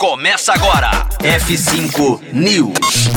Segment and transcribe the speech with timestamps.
[0.00, 1.06] Começa agora.
[1.18, 3.10] F5 News.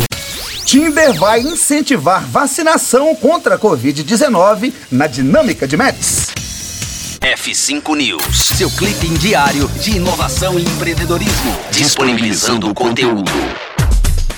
[0.66, 6.34] Tinder vai incentivar vacinação contra a Covid-19 na dinâmica de Mets.
[7.22, 13.32] F5 News, seu clipe diário de inovação e empreendedorismo, disponibilizando o conteúdo.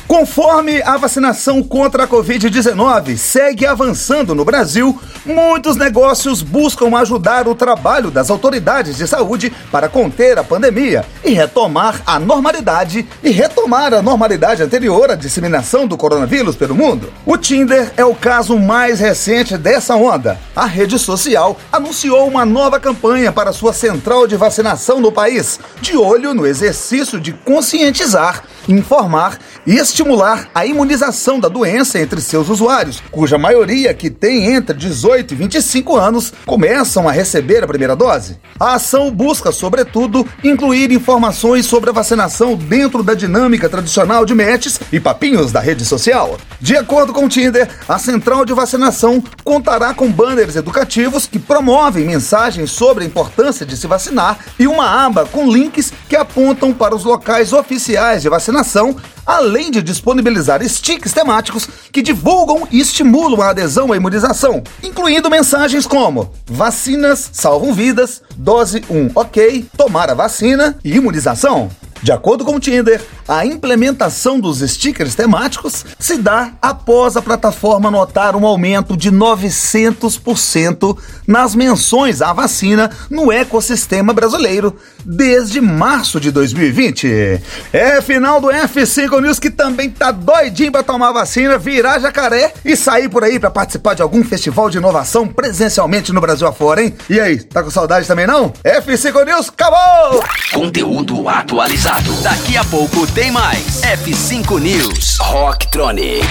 [0.07, 7.55] Conforme a vacinação contra a Covid-19 segue avançando no Brasil, muitos negócios buscam ajudar o
[7.55, 13.95] trabalho das autoridades de saúde para conter a pandemia e retomar a normalidade e retomar
[13.95, 17.11] a normalidade anterior à disseminação do coronavírus pelo mundo.
[17.25, 20.39] O Tinder é o caso mais recente dessa onda.
[20.55, 25.97] A rede social anunciou uma nova campanha para sua central de vacinação no país, de
[25.97, 33.01] olho no exercício de conscientizar, informar e estimular a imunização da doença entre seus usuários,
[33.09, 38.37] cuja maioria que tem entre 18 e 25 anos começam a receber a primeira dose.
[38.59, 44.81] A ação busca, sobretudo, incluir informações sobre a vacinação dentro da dinâmica tradicional de matches
[44.91, 46.37] e papinhos da rede social.
[46.59, 52.05] De acordo com o Tinder, a central de vacinação contará com banners educativos que promovem
[52.05, 56.93] mensagens sobre a importância de se vacinar e uma aba com links que apontam para
[56.93, 63.51] os locais oficiais de vacinação além de disponibilizar sticks temáticos que divulgam e estimulam a
[63.51, 70.77] adesão à imunização, incluindo mensagens como vacinas salvam vidas, dose 1 ok, tomar a vacina
[70.83, 71.69] e imunização.
[72.03, 77.89] De acordo com o Tinder, a implementação dos stickers temáticos se dá após a plataforma
[77.89, 86.31] notar um aumento de 900% nas menções à vacina no ecossistema brasileiro desde março de
[86.31, 87.41] 2020.
[87.73, 92.75] É final do F5 News que também tá doidinho pra tomar vacina, virar jacaré e
[92.75, 96.93] sair por aí para participar de algum festival de inovação presencialmente no Brasil afora, hein?
[97.09, 98.51] E aí, tá com saudade também não?
[98.63, 100.23] F5 News, acabou!
[100.53, 102.11] Conteúdo atualizado.
[102.21, 103.81] Daqui a pouco tem mais.
[103.81, 105.17] F5 News.
[105.19, 106.27] Rocktronic.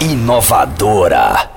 [0.00, 1.55] Inovadora.